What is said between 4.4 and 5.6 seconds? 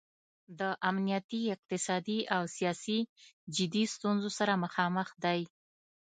مخامخ دی.